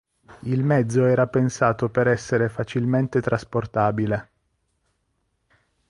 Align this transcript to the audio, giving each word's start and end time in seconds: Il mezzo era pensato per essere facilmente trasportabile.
Il 0.45 0.63
mezzo 0.63 1.05
era 1.05 1.27
pensato 1.27 1.89
per 1.91 2.07
essere 2.07 2.49
facilmente 2.49 3.21
trasportabile. 3.21 4.29